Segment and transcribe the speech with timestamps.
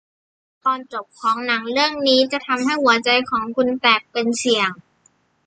[0.61, 4.69] ส่วนตอนจบของหนังเรื่องนี้จะทำให้หัวใจของคุณแตกเป็นเสี่ยง